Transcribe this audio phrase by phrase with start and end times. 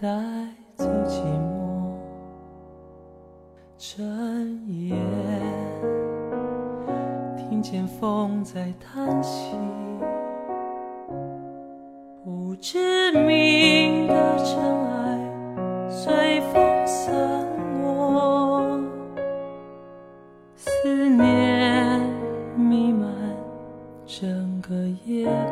[0.00, 0.08] 带
[0.76, 1.98] 走寂寞
[3.76, 4.94] 整夜
[7.36, 9.56] 听见风在叹息
[12.22, 17.12] 不知名的尘埃随风散
[17.82, 18.80] 落。
[20.54, 22.00] 思念
[22.56, 23.10] 弥漫
[24.06, 25.47] 整个夜。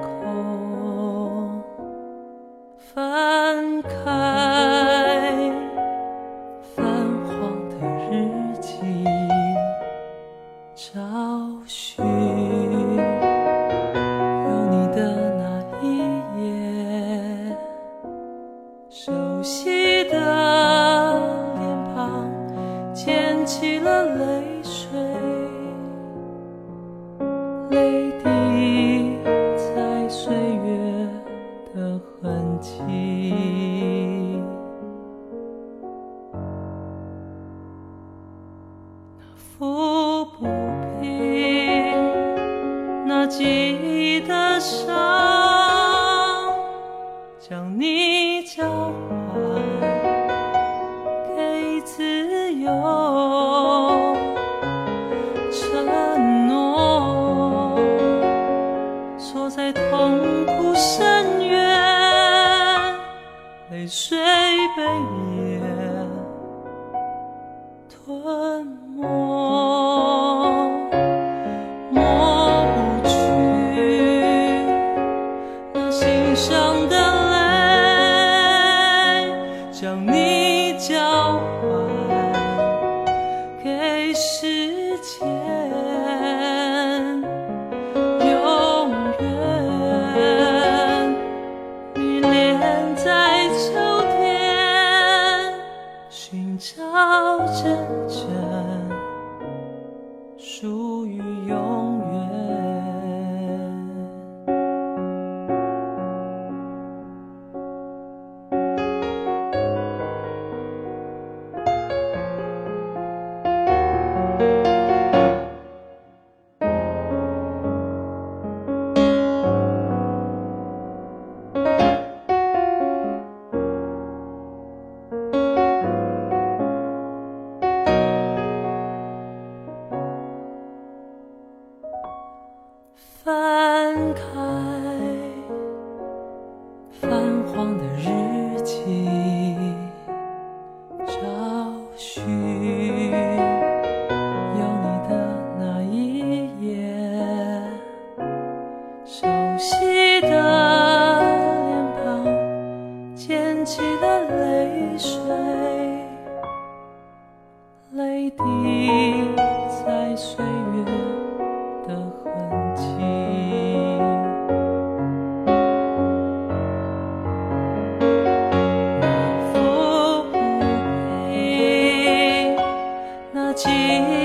[173.56, 174.15] 记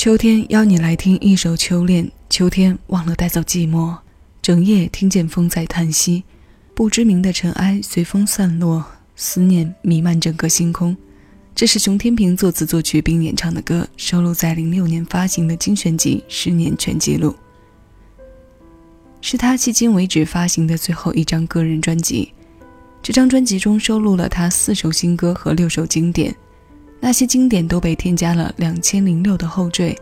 [0.00, 3.94] 秋天邀你来听一首《秋恋》，秋天忘了带走寂寞，
[4.40, 6.24] 整夜听见风在叹息，
[6.74, 8.82] 不知名的尘埃随风散落，
[9.14, 10.96] 思念弥漫整个星空。
[11.54, 17.32] 这是熊天平作词作曲并演唱的歌，收录在零六年发行的精选集《十年全记录》，
[19.20, 22.32] 是他迄今为止发行的最后一张个人专辑。
[23.02, 26.34] 这张专辑中收录了他四首新歌和六首经典。
[27.00, 29.96] 那些经典都被添加了两千零六的后缀，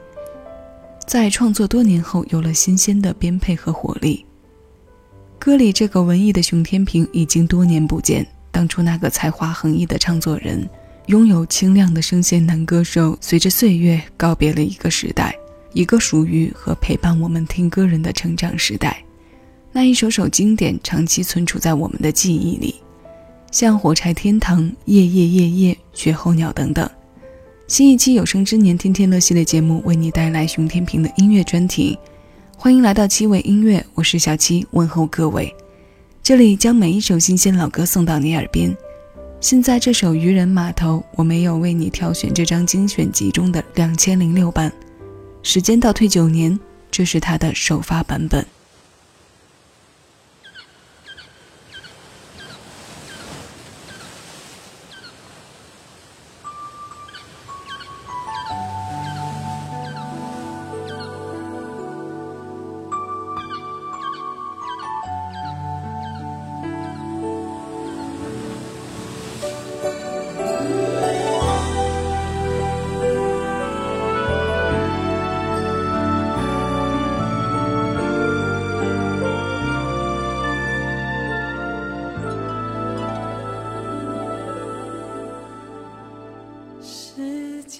[1.06, 4.26] 在创作多年后有了新鲜的编配和活力。
[5.38, 10.68] 歌里这个文艺的熊天平已经多年不见，当初那个才华横溢的唱作人，
[11.06, 15.34] 拥有清亮的声线男歌手，随着岁月告别了一个时代，
[15.72, 19.00] 一个属于和陪伴我们听歌人的成长时代。
[19.70, 22.74] 那一首首经典长期存储在我们的记忆里。
[23.50, 26.88] 像《火柴天堂》《夜夜夜夜》《雪候鸟》等等，
[27.66, 31.98] 新一期有生之年天天乐系列节目为你带来熊天平的音乐专题，
[32.58, 35.54] 欢迎来到七味音乐，我是小七，问候各位。
[36.22, 38.76] 这里将每一首新鲜老歌送到你耳边。
[39.40, 44.70] 现在这首《渔人码头》，我没有为你挑选这张精选集中的两千零六版，
[45.42, 46.58] 时间倒退九年，
[46.90, 48.44] 这是它的首发版本。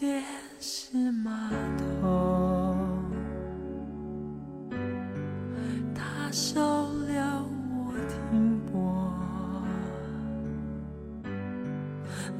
[0.00, 0.22] 街
[0.60, 1.50] 是码
[2.00, 2.76] 头。
[5.92, 6.60] 它收
[7.08, 7.20] 留
[7.74, 9.12] 我停泊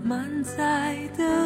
[0.05, 1.38] 满载的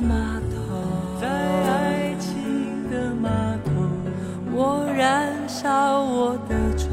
[0.00, 0.14] 码
[0.50, 3.28] 头，在爱情的码
[3.64, 3.70] 头，
[4.52, 6.88] 我燃烧我的船，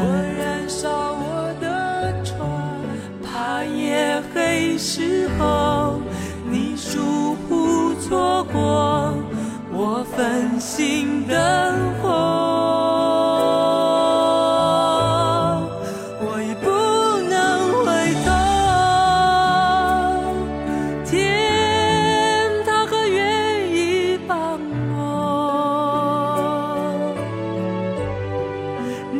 [0.00, 0.04] 我
[0.38, 2.38] 燃烧我的船，
[3.22, 6.00] 怕夜黑时候
[6.50, 9.14] 你疏忽错过
[9.72, 11.85] 我分心的。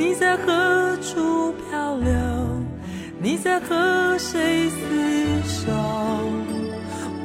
[0.06, 2.12] 你在何处漂流？
[3.18, 5.72] 你在和谁厮守？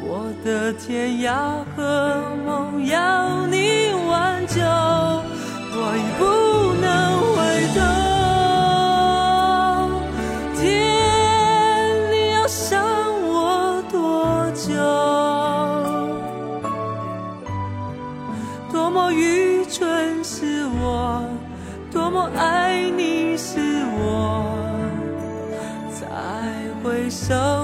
[0.03, 6.40] 我的天涯和梦要你挽救，我已不
[27.31, 27.60] 会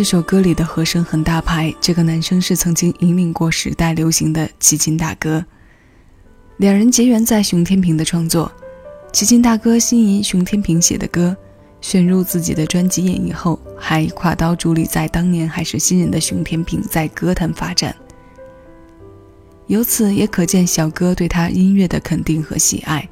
[0.00, 5.44] 这首歌里的和声很大牌，这个男生是曾经引领过时代流行的齐秦大哥。
[6.56, 8.50] 两人结缘在熊天平的创作，
[9.12, 11.36] 齐秦大哥心仪熊天平写的歌，
[11.82, 17.94] 选入自己的专辑演绎后，还跨刀助力在当年还是新人的熊天平在歌坛发展。
[19.66, 23.06] 由此也可见小哥对他音乐的肯定和喜爱。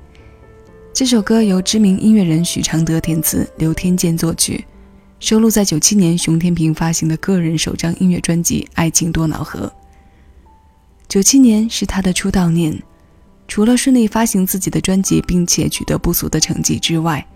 [0.95, 4.64] 这首歌由知名音乐人许常德填词，刘天健作曲。
[5.20, 9.66] 收录在九七年熊天平发行的个人首张音乐专辑《爱情多瑙河》。
[11.08, 12.80] 九七年是他的出道年，
[13.48, 17.26] 除了顺利发行自己的专辑，并且取得不俗的成绩之外，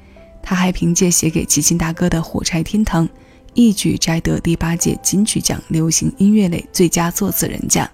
[0.41, 3.07] 他还凭借写给齐秦大哥的《火柴天堂》，
[3.53, 7.89] 一举摘得第八届金曲奖流行音乐类最佳作词人奖。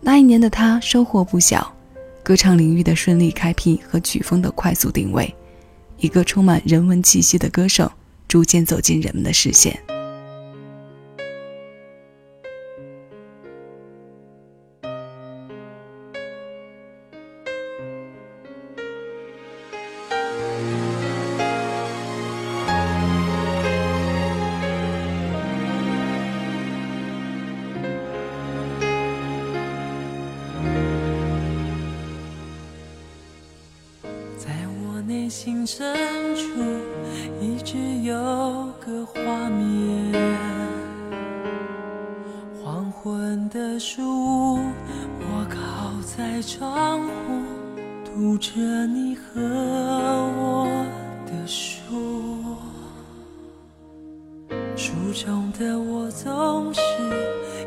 [0.00, 1.74] 那一年的他收获不小，
[2.22, 5.34] 歌唱领域的顺利开辟和曲风的快速定位，
[5.98, 7.90] 一个充满人文气息的歌手。
[8.30, 9.76] 逐渐走进人们的视线。
[38.78, 40.12] 个画面。
[42.62, 44.58] 黄昏的树屋，
[45.18, 47.10] 我靠在窗户，
[48.04, 50.68] 读着你和我
[51.26, 52.44] 的书。
[54.76, 56.80] 书中的我总是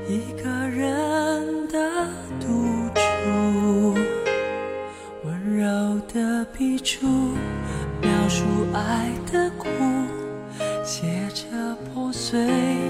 [0.10, 2.08] 一个人的
[2.40, 2.48] 独
[2.94, 3.02] 处。
[5.26, 7.08] 温柔的笔触，
[8.02, 8.44] 描述
[8.74, 9.68] 爱的苦，
[12.34, 12.83] 醉。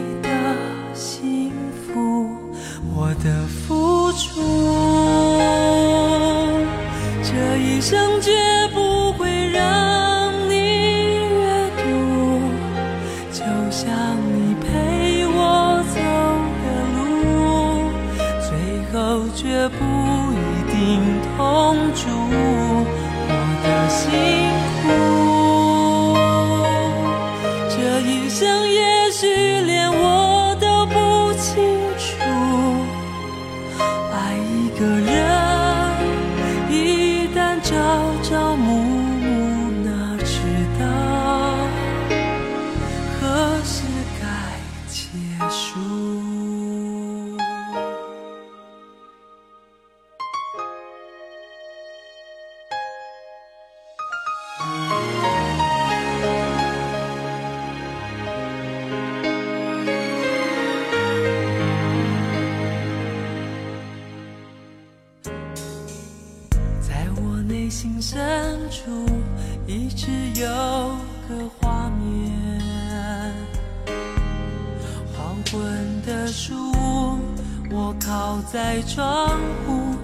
[78.53, 79.29] 在窗
[79.65, 79.95] 户，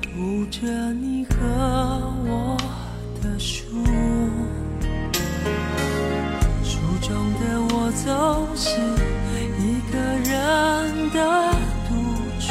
[0.00, 1.36] 读着你和
[2.24, 2.56] 我
[3.22, 3.66] 的书。
[6.64, 8.08] 书中的我总
[8.56, 8.70] 是
[9.58, 10.32] 一个人
[11.10, 11.52] 的
[11.86, 11.92] 独
[12.40, 12.48] 处。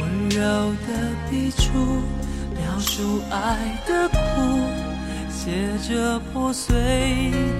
[0.00, 0.40] 温柔
[0.88, 0.88] 的
[1.28, 2.00] 笔触，
[2.54, 4.16] 描述爱的苦，
[5.28, 6.72] 写着破碎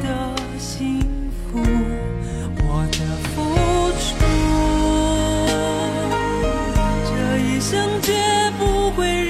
[0.03, 0.99] 的幸
[1.53, 1.61] 福，
[2.57, 3.26] 我的
[7.57, 8.13] 一生绝
[8.59, 9.26] 不会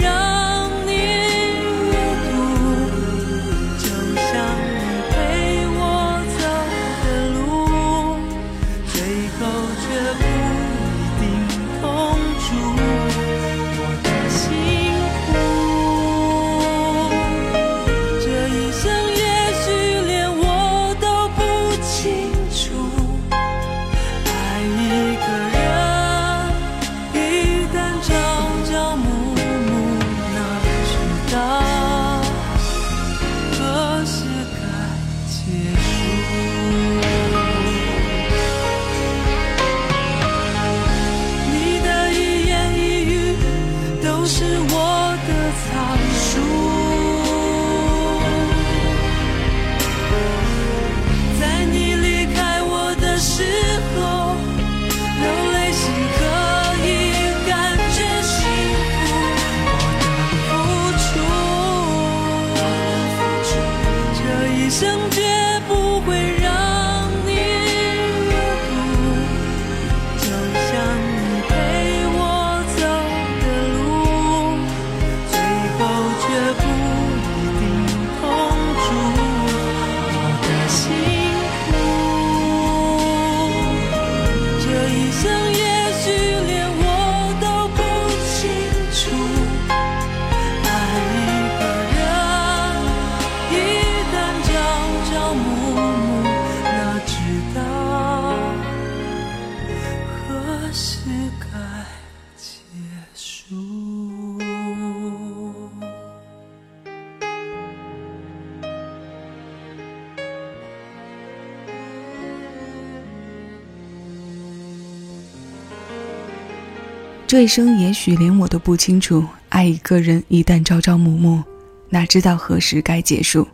[117.27, 121.43] 这一生也许连我都不清楚，爱一个人一旦朝朝暮暮，
[121.89, 123.49] 哪知道何时该结束？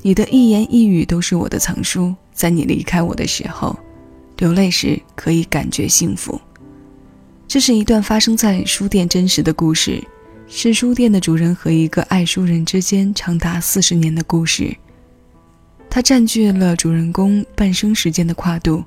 [0.00, 3.78] 你的一言一语都是我的藏书，在你离开我的时候，
[4.38, 6.40] 流泪时可以感觉幸福。
[7.46, 10.02] 这是一段发生在书店真实的故事，
[10.48, 14.74] 是书店的主人和一个爱书人之间长达四十年的故事。
[15.90, 18.82] 它占据了主人公半生时间的跨度。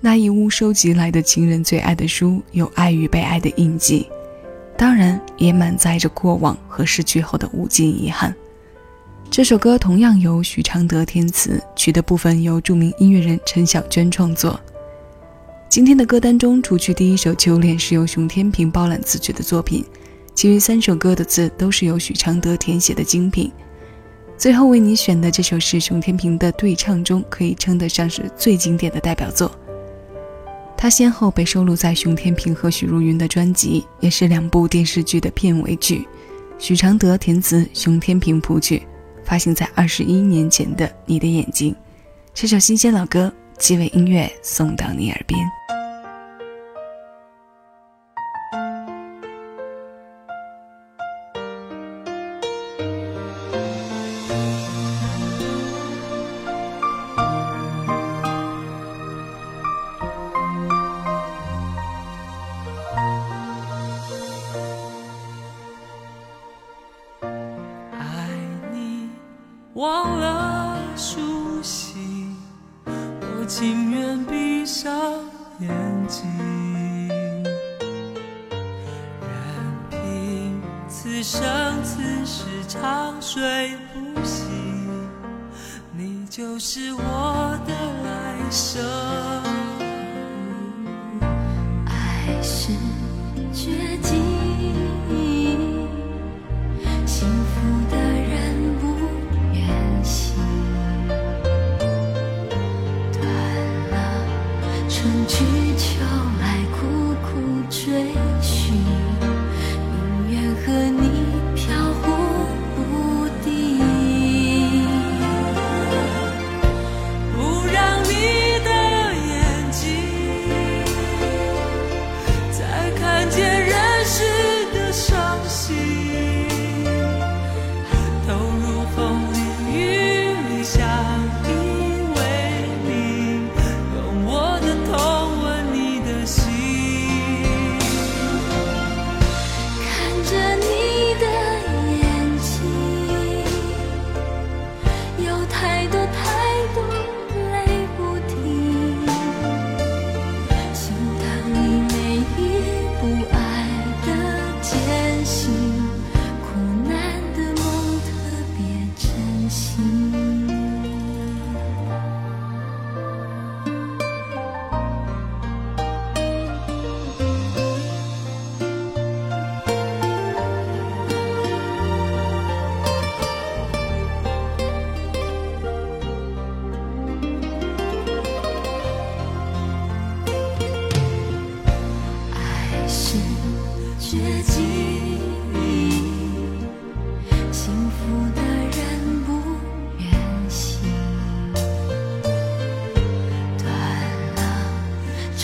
[0.00, 4.06] 那一屋收集来的情人最爱的书，有爱与被爱的印记，
[4.76, 8.34] 当然也满载着过往和失去后的无尽遗憾。
[9.30, 14.60] 这首歌同样由许常德填词，曲的部分由著名音乐人陈小娟创作。
[15.68, 19.84] 今天的歌单中，除去第一首《秋恋》是由熊天平包揽词曲的作品，
[20.34, 23.50] 其余三首歌的字都是由许常德填写的精品。
[24.38, 29.50] 最后为你选的这首是熊天平的对唱中可以称得上是最经典的代表作。
[30.86, 36.06] 他先后被收录在熊天平和许茹芸的专辑，也是两部电视剧的片尾曲。
[36.60, 38.86] 许常德填词，熊天平谱曲，
[39.24, 41.72] 发行在二十一年前的《你的眼睛》。
[42.32, 45.40] 这首新鲜老歌，鸡尾音乐送到你耳边。
[69.76, 71.20] 忘了熟
[71.62, 72.30] 悉，
[72.86, 74.90] 我情愿闭上
[75.60, 75.68] 眼
[76.08, 76.26] 睛，
[79.20, 79.28] 任
[79.90, 81.44] 凭此生
[81.84, 84.48] 此世长睡不醒，
[85.92, 88.82] 你就是我的来生。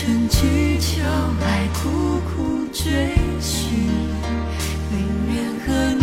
[0.03, 1.01] 春去秋
[1.39, 3.87] 来苦苦追寻
[4.91, 4.99] 宁
[5.33, 6.02] 愿和你